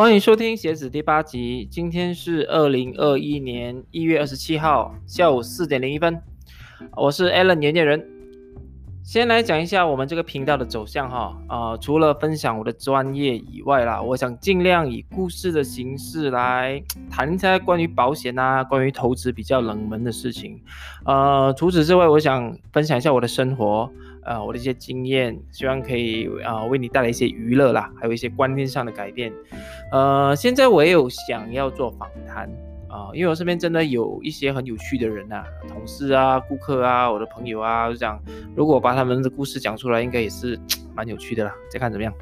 [0.00, 1.68] 欢迎收听《鞋子》第八集。
[1.70, 6.22] 今天是二零二一年一月二十七号下午四点零一分，
[6.96, 8.02] 我是 Allen 年年人。
[9.10, 20.62] 先来讲一下我们这个频道的走向哈，啊，除了分享我的专业以外啦，我想尽量以故事的形式来 谈一下关于保险啊、关于投资比较冷门的事情。
[21.04, 23.90] 呃，除此之外，我想分享一下我的生活，
[24.22, 29.32] 呃，我的一些经验，希望可以啊为你带来一些娱乐啦，还有一些观念上的改变。
[29.90, 32.48] 呃，现在我也有想要做访谈。
[32.90, 38.20] 啊，因为我身边真的有一些很有趣的人呐，同事啊、顾客啊、我的朋友啊，就讲
[38.56, 40.58] 如果把他们的故事讲出来，应该也是
[40.92, 41.54] 蛮有趣的啦。
[41.70, 42.12] 再看怎么样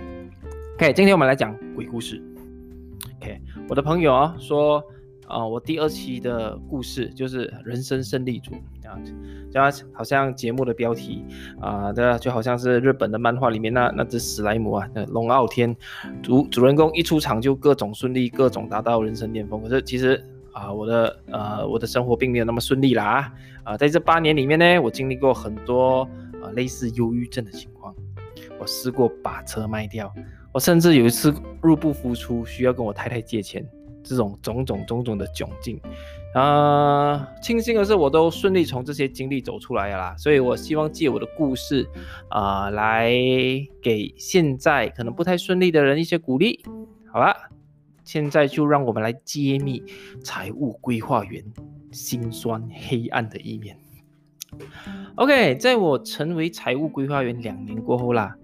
[0.74, 2.22] ？OK，今天我们来讲鬼故事。
[3.16, 4.84] OK，我的朋友啊说，
[5.26, 9.14] 啊，我第二期的故事就是人生胜利组这样子，
[9.50, 9.58] 就
[9.94, 11.24] 好像节目的标题
[11.62, 15.74] 啊，对，就好像是日本的漫画里面那那只史莱姆啊，那龙傲天
[16.22, 19.62] 主主人公一出场就各种顺利，各种达到人生巅峰。
[19.62, 20.22] 可是其实。
[20.52, 23.32] 啊，我的呃，我的生活并没有那么顺利啦
[23.62, 23.76] 啊！
[23.76, 26.08] 在这八年里面呢，我经历过很多
[26.42, 27.94] 呃类似忧郁症的情况，
[28.58, 30.12] 我试过把车卖掉，
[30.52, 31.32] 我甚至有一次
[31.62, 33.64] 入不敷出，需要跟我太太借钱，
[34.02, 35.80] 这种种种种种的窘境
[36.34, 37.28] 啊！
[37.42, 41.88] 庆幸的是，我都顺利从这些经历走出来了啦，所以我希望借我的故事
[42.30, 43.12] 啊，来
[43.80, 46.64] 给现在可能不太顺利的人一些鼓励，
[47.12, 47.34] 好了？
[48.08, 49.82] 现在就让我们来揭秘
[50.24, 51.44] 财务规划员
[51.90, 53.76] 心酸黑暗的一面。
[55.16, 58.34] OK，在我成为财务规划员两年过后啦，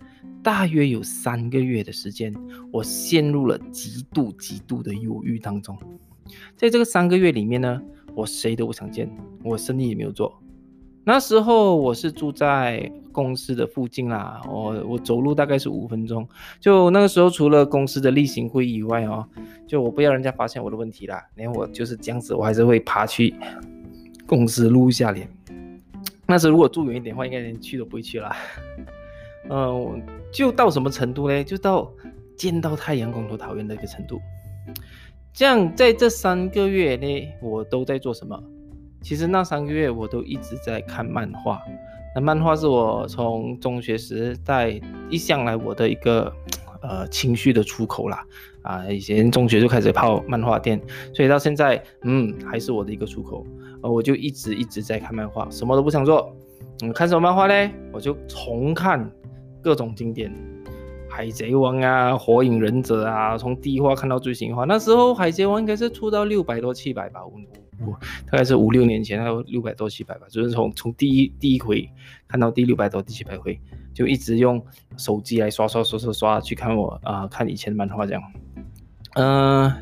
[0.43, 2.31] 大约有三个月的时间，
[2.71, 5.75] 我陷入了极度极度的忧郁当中。
[6.59, 7.81] 在这个三个月里面呢，
[8.15, 9.11] 我谁都不想见，
[9.43, 10.44] 我生意也没有做。
[11.05, 16.27] 那时候我是住在公司的附近啦，我我走路大概是五分钟。
[16.59, 19.27] 就那个时候，除了公司的例行会议以外哦，
[19.67, 23.35] 就我不要人家发现我的问题啦，连我就是这样子，我还是会爬去
[24.27, 25.29] 公司录一下脸。
[26.27, 28.35] 那时如果住远一点的话，应该连去都不会去啦。
[29.51, 31.45] 嗯，就到什么程度呢？
[31.45, 31.93] 就到
[32.35, 34.19] 见到太阳光都讨厌的一个程度。
[35.35, 38.43] 这样在这三个月内，我都在做什么？
[39.05, 41.61] 其实那三个月我都一直在看漫画，
[42.15, 46.33] 那漫画是我从中学时代一向来我的一个
[46.81, 48.25] 呃情绪的出口啦，
[48.63, 50.81] 啊，以前中学就开始泡漫画店，
[51.13, 53.47] 所以到现在嗯还是我的一个出口，
[53.83, 56.35] 呃我就一直一直在看漫画，什么都不想做，
[56.83, 57.71] 嗯看什么漫画呢？
[57.93, 59.07] 我就重看
[59.63, 60.33] 各种经典，
[61.11, 67.33] 海贼王啊，火影忍者啊，从第一话看到最新话，那时候海贼王应该是出到六百多七百吧，我。
[67.87, 67.93] 我
[68.31, 71.89] 大概是五六年前，还有六百多七百吧，就是从从第一第一回
[72.29, 73.61] 看到第六百多第七百回，
[73.93, 74.65] 就一直用
[74.97, 78.23] 手机来刷刷刷刷刷去看我啊看以前的漫画这样。
[79.15, 79.73] 嗯，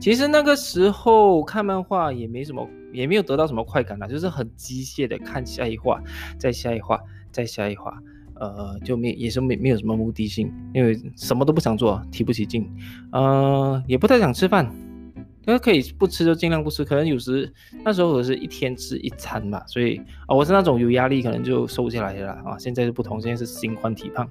[0.00, 6.02] 其实那个时候看漫画也没什么，也没有得到什么快感啦，就是很机械的看下一画，
[6.38, 7.98] 再下一画，再下一画，
[8.34, 12.70] 呃，就没也是没没有什么目的性，因为什么都不想做，提不起劲，
[13.12, 14.70] 呃，也不太想吃饭。
[15.46, 17.52] 因为可以不吃就尽量不吃，可能有时
[17.84, 22.56] 那时候我是一天吃一餐吧，所以啊我是那种有压力可能就瘦下来的了啊。
[22.58, 24.28] 现在是不同，现在是心宽体胖。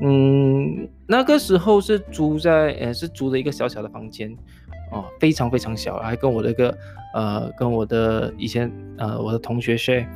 [0.00, 4.36] 嗯，那个时候是租在呃是租的一个小小的房间
[4.92, 6.76] 哦，非常非常小，还跟我的一个
[7.14, 10.06] 呃跟我的以前呃我的同学 share，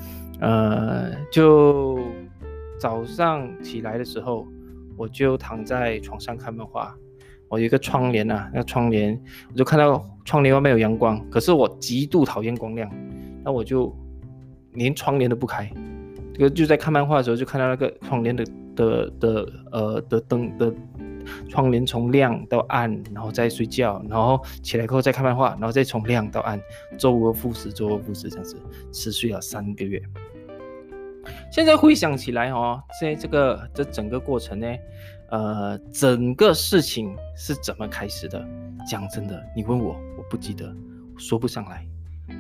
[0.41, 1.99] 呃就
[2.79, 4.47] 早上起来的时候
[4.97, 6.97] 我就躺在床上看漫画。
[7.49, 9.19] 我有一个窗帘啊，那窗帘，
[9.51, 12.91] 我就看到窗帘外面有阳光，可是我极度讨厌光亮，
[13.43, 13.95] 那我就
[14.75, 15.71] 连窗帘都不开。
[16.35, 18.45] 这个就在看漫画的时候，就看到那个窗帘的
[18.77, 20.73] 的的呃的灯的
[21.49, 26.61] 窗帘从亮到暗，然后再睡觉，然后起来后再看漫画，然后再从亮到暗，
[26.97, 28.57] 周而复始，周而复始这样子，
[28.93, 30.01] 持续了三个月。
[31.51, 34.67] 现在回想起来哦，在这个这整个过程呢。
[35.31, 38.43] 呃，整个事情是怎么开始的？
[38.89, 40.75] 讲真的，你问我，我不记得，
[41.19, 41.87] 说不上来。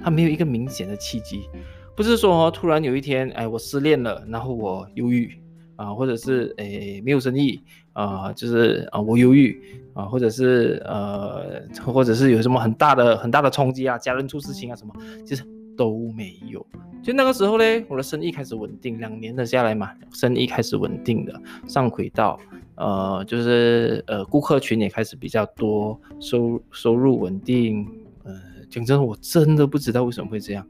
[0.03, 1.49] 他没有一个明显的契机，
[1.97, 5.39] 不是说突然有一天，哎，我失恋了，然后我忧郁
[5.77, 7.61] 啊，或者是哎没有生意
[7.93, 9.61] 啊，就是啊我忧郁
[9.95, 14.95] 啊，或者是呃，或者是有什么很大的很大的冲击啊，家人出事情啊什么，
[15.27, 15.43] 其实
[15.77, 16.65] 都没有。
[17.03, 22.39] 就那个时候嘞，我的生意开始稳定，两年的下来嘛，生意开始稳定的上轨道。
[22.79, 27.85] 呃，就是呃，顾客群也开始比较多，收收入稳定。
[28.23, 28.33] 呃，
[28.71, 30.65] 讲真，我真的不知道为什么会这样。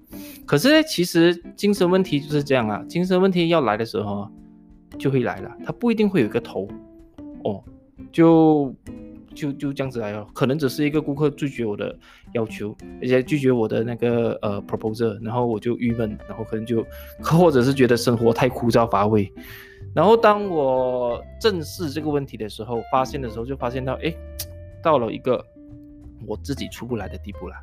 [0.46, 4.26] 可是，其实精神问题就是这样啊，精神问题要来的时候
[4.98, 6.66] 就会来了，它不一定会有一个头
[7.44, 7.62] 哦，
[8.10, 8.74] 就
[9.38, 11.96] 就就这样子来了，可能只是一个顾客拒绝我的
[12.34, 16.84] 要求，而且拒绝我的那个呃 proposal，然后我就郁闷，然后可能就
[17.22, 19.32] 或者是觉得生活太枯燥乏味。
[19.94, 24.12] 然后当我正视这个问题的时候，发现的时候就发现到，哎，
[24.82, 25.42] 到了一个
[26.26, 27.54] 我自己出不来的地步了。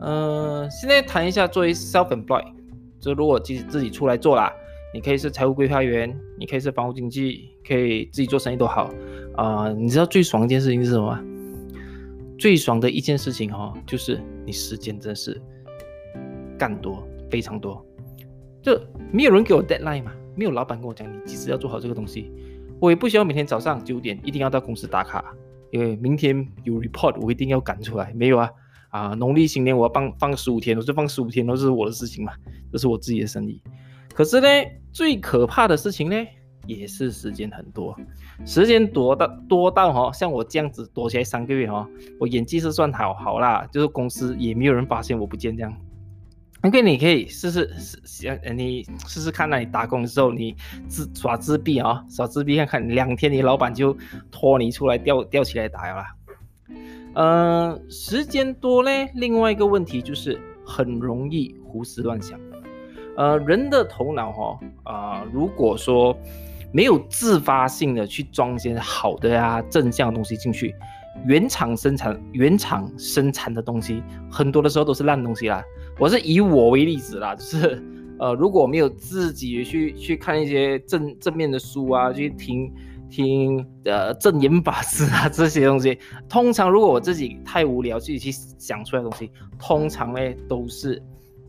[0.00, 2.52] 嗯，现在谈一下作为 self-employed，
[2.98, 4.50] 就如果自己自己出来做啦，
[4.92, 8.92] 你可以是财务规划员，你可以是房屋经纪，可以自己做生意都好。
[9.36, 11.24] 啊，你知道最爽一件事情是什么吗？
[12.38, 15.40] 最爽的一件事情哦，就是你时间真是
[16.58, 17.84] 干多，非常多，
[18.62, 18.80] 就
[19.12, 20.12] 没有人给我 deadline 嘛。
[20.34, 22.32] 没有老板跟我讲你几时要做好这个东西，
[22.80, 25.34] 我也不需要每天早上九点一定要到公司打卡，
[25.70, 28.12] 因为明天有 report 我一定要赶出来。
[28.14, 28.50] 没有啊，
[28.88, 32.32] 啊，农历新年我要放放十五天，我就放十五天，都是我的事情嘛，
[32.72, 33.60] 这是我自己的生意。
[34.14, 34.48] 可是呢，
[34.92, 36.16] 最可怕的事情呢，
[36.66, 37.96] 也是时间很多，
[38.44, 45.74] 时间多到多到哈，像我这样子躲起来三个月哈，我演技是算好好啦，就是公司也没有人发现我不见这样。
[46.62, 50.54] OK，你可以试试试，你试试看，那你打工的时候，你
[50.86, 53.96] 自耍自闭啊，耍自闭看看，两天你老板就
[54.30, 56.04] 拖你出来吊吊起来打了。
[57.14, 62.38] 嗯，时间多呢，另外一个问题就是很容易胡思乱想。
[63.20, 66.16] 呃，人的头脑哈啊，如果说
[66.72, 70.74] 没有自发性的去装一些好的呀正向的东西进去，
[71.26, 75.62] 原厂生产原厂生产的东西，很多的时候都是烂东西啦。
[75.98, 77.82] 我是以我为例子啦，就是
[78.18, 82.72] 呃，如果没有自己去去看一些正正面的书啊，去听
[83.10, 91.02] 听呃正言法师啊这些东西，通常如果我自己太无聊，自己去想出来的东西，通常呢都是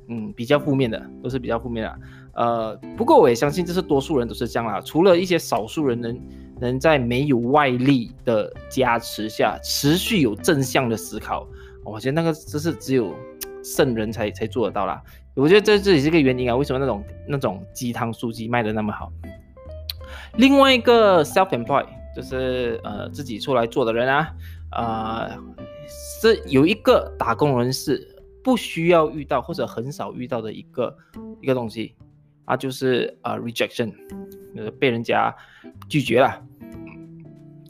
[0.08, 2.00] 嗯比较负面的，都是比较负面的。
[2.34, 6.20] 呃，不过我也相信这是多数人都是这样啦，除了一些少数人能
[6.60, 11.48] 能在没有外力的加持下持续有正向的思考，
[11.84, 13.14] 我觉得那个这是只有。
[13.64, 15.00] 圣人才才做得到啦，
[15.36, 16.56] 我觉得这这也是个原因啊。
[16.56, 19.14] 为什么那种那种鸡汤书籍卖的那么好？
[20.38, 24.34] 另外一个 self-employed 就是呃自己出来做的人啊，
[24.72, 25.38] 呃
[26.22, 30.96] 是有一个打工人士不需要遇到或者很少遇到的一个
[31.42, 31.96] 一个东西
[32.46, 33.94] 啊，就是呃 rejection，
[34.56, 35.36] 呃被人家
[35.90, 36.42] 拒绝了。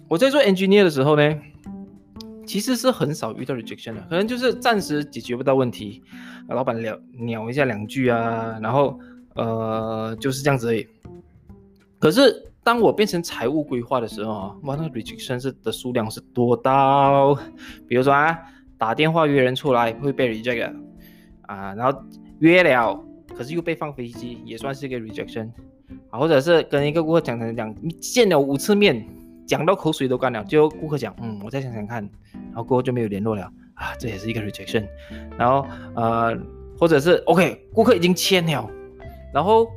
[0.08, 1.40] 我在做 engineer 的时候呢。
[2.44, 6.04] 其实是很少遇到 rejection 的，可能就是暂时解决不到问题，
[6.50, 9.00] 老板聊鸟一下两句啊，然后
[9.36, 10.86] 呃就是这样子而已。
[11.98, 17.36] 可是当我变成财务规划的时候啊，哇，那 rejection 是的数量是多到，
[17.88, 18.38] 比如说啊，
[18.82, 20.74] 打电话约人出来会被 reject
[21.44, 22.04] 啊，然后
[22.40, 23.00] 约了，
[23.38, 25.52] 可是又被放飞机，也算是一个 rejection
[26.10, 29.08] 啊，或者是跟一个顾客讲讲讲，你见了五次面。
[29.46, 32.02] 讲到口水都干了，就顾客讲，嗯，我再想想看，
[32.34, 33.44] 然后过后就没有联络了
[33.74, 34.88] 啊，这也是一个 rejection。
[35.38, 36.38] 然后呃，
[36.80, 38.70] 或者是 OK，顾客已经签了，
[39.34, 39.68] 然后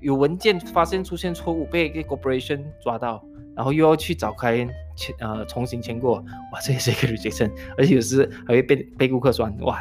[0.00, 3.22] 有文件发现出现错误，被一个 corporation 抓到，
[3.56, 4.64] 然后又要去找开
[4.96, 6.16] 签呃重新签过，
[6.52, 9.80] 哇，这也是一个 rejection，而且有时还会被被顾客说，哇，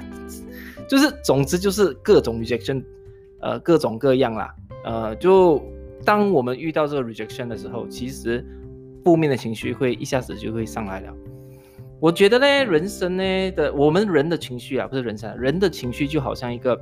[0.88, 2.84] 就是总之就是各种 rejection，
[3.42, 4.54] 呃，各种各样啦，
[4.84, 5.64] 呃，就
[6.04, 8.46] 当我们遇到这个 rejection 的时候，其实。
[9.06, 11.14] 负面的情绪会一下子就会上来了。
[12.00, 16.74] 我觉得呢，人生呢的我们人的情绪啊，不是人生，人的情绪就好像一个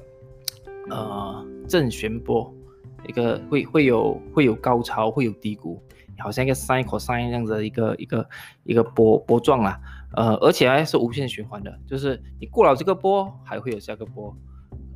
[0.89, 2.55] 呃正弦波，
[3.07, 5.81] 一个会会有会有高潮，会有低谷，
[6.17, 8.29] 好像一个 cycle sine 这样子的一个一个
[8.63, 9.79] 一个波波状啊，
[10.15, 14.35] 呃，而且还是无限循环的，就是你过了这个波，还会有下个波，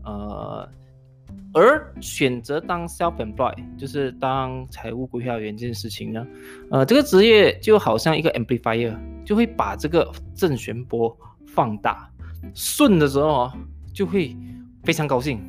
[0.04, 0.70] 呃。
[1.54, 6.28] 而选择当 self-employed，就是当财务规划员这件事情呢，
[6.70, 8.96] 呃，这个职业就好像一个 amplifier，
[9.26, 12.10] 就会把这个正弦波放大。
[12.54, 13.52] 顺的时候
[13.92, 14.36] 就会
[14.84, 15.42] 非常高兴，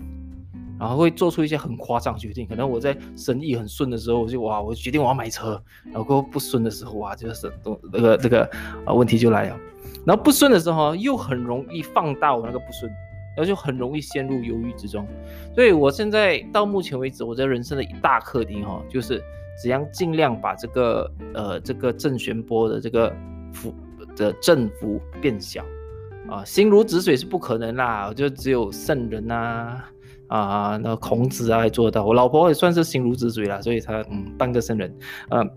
[0.78, 2.46] 然后会做出一些很夸张决定。
[2.46, 5.62] 可能我在生意很顺的时候，我就哇，我决定我要买车。
[5.92, 8.44] 然后不顺的时候，哇，就是都那个这个
[8.84, 9.58] 啊问题就来了。
[10.06, 12.90] 然后不顺的时候又很容易放大我那个不顺。
[13.36, 15.06] 然后就很容易陷入忧郁之中，
[15.54, 19.22] 所以我现在到目前为止，我在人生的一大课题哈，就是
[19.62, 23.14] 怎样尽量把这个呃这个正弦波的这个
[23.52, 23.72] 幅
[24.16, 25.64] 的振幅变小
[26.28, 29.88] 啊，心如止水是不可能啦，就只有圣人呐啊，
[30.28, 34.94] 啊那孔子啊也做到，我老婆也算是心如止水啦，所以她嗯半个圣人，
[35.30, 35.50] 嗯，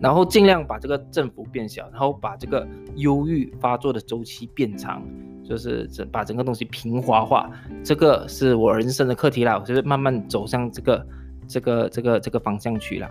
[0.00, 5.02] 然后尽量把这个振幅变小，然后把这个忧郁发作的周期变长。
[5.44, 7.50] 就是整把整个东西平滑化，
[7.82, 9.58] 这个是我人生的课题啦。
[9.58, 11.06] 我就是慢慢走向这个
[11.48, 13.10] 这个这个这个方向去了。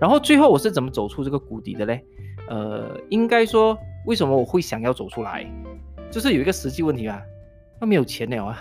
[0.00, 2.02] 然后最后我是怎么走出这个谷底的嘞？
[2.48, 3.76] 呃，应该说
[4.06, 5.44] 为什么我会想要走出来，
[6.12, 7.20] 就是有一个实际问题啊，
[7.80, 8.58] 他没有钱了啊，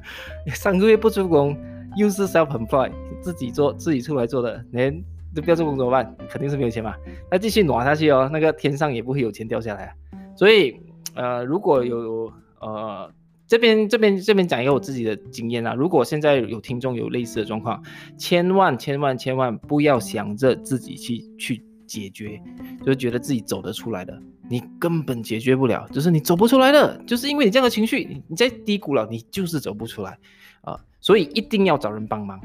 [0.54, 1.56] 三个月不出工，
[1.96, 5.02] 又是 self-employed，自己做自己出来做的，连
[5.34, 6.16] 都不要做工怎么办？
[6.28, 6.94] 肯定是没有钱嘛。
[7.30, 9.84] 那继续挪下去哦，那个天上也不会有钱掉下来。
[9.86, 9.92] 啊
[10.36, 10.76] 所以，
[11.14, 13.12] 呃，如果有呃
[13.46, 17.80] 这边这边这边讲一个我自己的经验啊，如果现在有听众有类似的状况，
[18.18, 22.40] 千万千万千万不要想着自己去去解决，
[22.80, 30.18] 就是觉得自己走得出来的，你根本解决不了，就是你走不出来的，就是因为你这样的情绪，你在低谷了，你就是走不出来
[30.62, 32.40] 啊，所以一定要找人帮忙。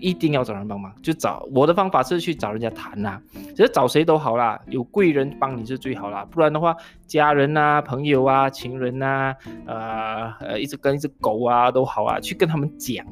[0.00, 9.34] 一定要找人帮忙，就找我的方法是去找人家谈呐，其实找谁都好啦，有贵人帮你是最好啦，不然的话，家人啊、朋友啊、情人呐，
[9.64, 13.06] 呃呃，一只跟一只狗啊都好啊，去跟他们讲，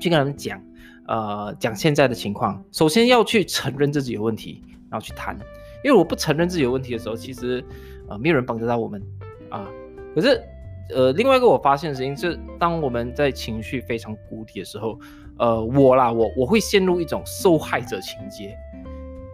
[0.00, 0.60] 去跟他们讲，
[1.06, 5.38] 呃，讲现在的情况，首先要去承认自己有问题，然后去谈，
[5.84, 7.64] 因为我不承认自己有问题的时候，其实
[8.08, 9.02] 呃没有人帮得到我们
[9.48, 9.68] 啊，
[10.14, 10.42] 可是
[10.90, 14.98] 呃另外一个我发现的事情是，当我们在情绪非常谷底的时候。
[15.38, 18.54] 呃，我啦，我我会陷入一种受害者情节，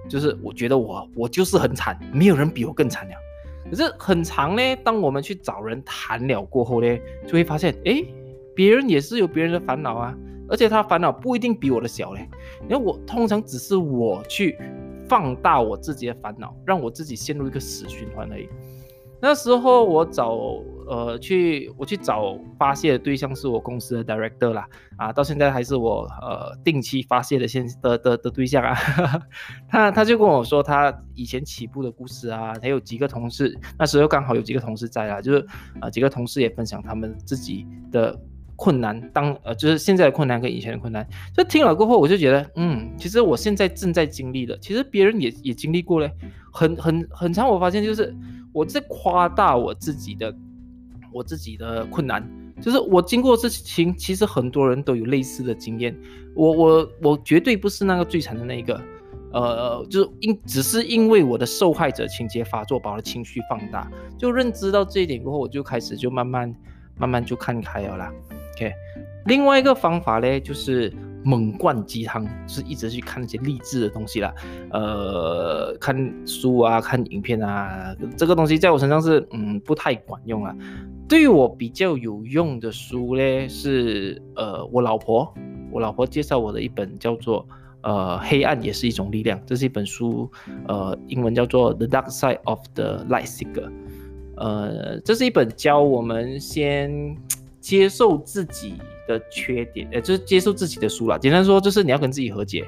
[0.09, 3.15] 就是我觉得我我就是很惨，没有人比我更惨了。
[3.69, 8.03] 可是很长呢，当我们去找人谈了过后呢，就会发现，哎，
[8.55, 10.17] 别人也是有别人的烦恼啊，
[10.49, 12.27] 而且他烦恼不一定比我的小嘞。
[12.63, 14.57] 因为我通常只是我去
[15.09, 18.49] 放大我自己的烦恼，让我自己陷入一个死循环而已。
[19.21, 20.31] 那时候我找
[20.87, 24.65] 呃去我去找发泄的对象是我公司的 director 啦，
[24.97, 28.77] 啊，到现在还是我呃定期发泄的现的的的对象啊。
[29.69, 35.45] 他他就跟我说他以前起步的故事啊，还有几个同事，那时候刚好有几个同事在啊，就是
[35.81, 38.17] 啊几个同事也分享他们自己的
[38.59, 41.07] 困难，当呃就是现在的困难跟以前的困难。
[41.33, 46.11] 就听了过后，我就觉得嗯，其实我现在正在经历的，其实别人也也经历过嘞，
[46.53, 48.15] 很很很长，我发现就是。
[48.51, 50.35] 我在夸大我自己的，
[51.13, 52.27] 我自己的困难，
[52.61, 55.95] 就是我经过事情，其实很多人都有类似的经验。
[56.35, 58.81] 我我我绝对不是那个最惨的那一个，
[59.33, 63.89] 呃，就是因只是因为我的受害者情节发作，把我的情绪放大。
[64.17, 66.53] 就认知到这一点过后，我就开始就慢慢
[66.97, 68.13] 慢慢就看开了啦。
[68.59, 68.73] OK，
[69.27, 70.93] 另外一个方法呢，就是。
[71.25, 74.33] 猛灌鸡汤，是一直去看那些励志的东西啦，
[74.71, 80.55] 呃，看书啊，看影片啊，这个东西在我身上是嗯不太管用啊。
[81.09, 85.35] 对于我比较有用的书呢，是呃我老婆，
[85.73, 87.45] 我老婆介绍我的一本叫做
[87.83, 90.31] 呃黑暗也是一种力量，这是一本书，
[90.69, 93.71] 呃英文叫做 The Dark Side of the Light Seeker，
[94.37, 97.17] 呃这是一本教我们先
[97.69, 98.75] 接受自己。
[99.09, 101.19] 的缺点，呃，就是接受自己的书了。
[101.19, 102.63] 简单说，就是你要跟自己和解，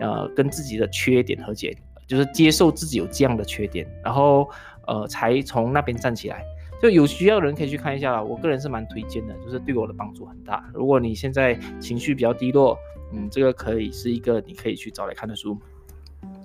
[0.00, 1.72] 呃，跟自己的缺点和解，
[2.08, 4.50] 就是接受自己有这样的缺点，然后，
[4.88, 6.44] 呃，才从那边站起来。
[6.82, 8.20] 就有需要的人可以去看一下啦。
[8.20, 10.68] 我个人是蛮推荐的，就是对我的帮助很大。
[10.74, 12.76] 如果你现在情绪比较低落，
[13.12, 15.56] 嗯，这个可以是一个你可以去找来看的书。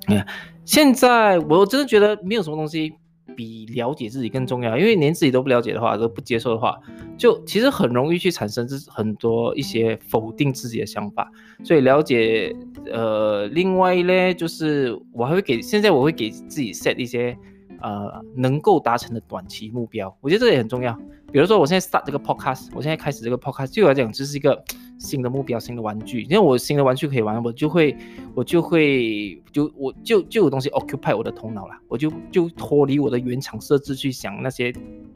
[0.08, 0.24] 嗯，
[0.66, 2.94] 现在我真的觉得没有什么东西。
[3.36, 6.78] 比了解自己更重要，因为连自己都不了解的话，都不接受的话，
[7.18, 11.32] 就其实很容易去产生这很多一些否定自己的想法。
[11.64, 12.56] 所以了解，
[12.92, 17.38] 呃，另外呢，就是我还会给现在我会给自己 set 一些
[17.82, 20.98] 呃能够达成的短期目标，我觉得这也很重要。
[21.32, 24.64] 比如说我现在 start 这个 podcast，我现在开始这个 podcast，对我来讲就是一个。
[25.02, 27.98] 新的目标，新的玩具，因为我新的玩具可以玩，我就会，
[28.36, 34.72] 我就会，就我就就有东西 occupy 我的头脑了，我就就脱离我的原厂设置去想那些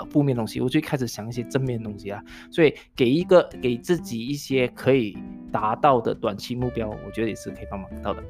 [0.10, 2.19] 负面东西，我就开始想一些正面的东西啊。
[2.50, 5.15] 所以给一个给自己一些可以
[5.51, 8.24] 达到的短期目标，我觉得也是可以帮忙到的。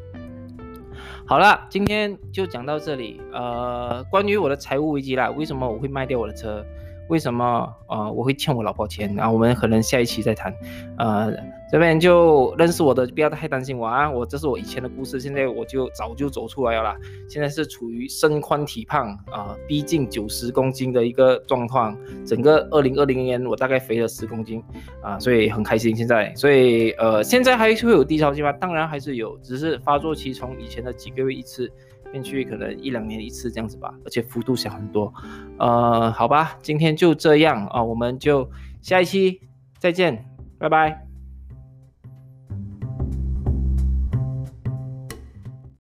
[1.26, 3.20] 好了，今天就讲到这里。
[3.34, 6.66] 呃，关于我的财务危机啦，为什么我会卖掉我的车？
[7.08, 9.14] 为什么呃我会欠我老婆钱？
[9.16, 10.54] 然后我们可能下一期再谈。
[10.98, 11.32] 呃，
[11.72, 16.96] 这边就认识我的不要太担心我啊，我这是我以前的故事，现在我就早就走出来了啦。
[17.28, 21.98] 现在是处于身宽体胖啊，逼近九十公斤的一个状况。
[22.26, 24.64] 整个二零二零年我大概肥了十公斤
[25.02, 26.34] 啊，所以很开心现在。
[26.36, 28.52] 所以呃现在还是会有低潮期吗？
[28.54, 31.72] 当然还是有，只是发作期从以前的几个月一次。
[32.12, 35.12] 变去可能一两年一次这样子吧，而且幅度小很多。
[35.58, 38.50] 呃，好吧，今天就这样啊，我们就
[38.82, 39.42] 下一期
[39.80, 40.24] 再见，
[40.58, 41.05] 拜拜。